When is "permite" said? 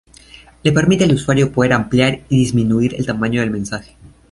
0.73-1.03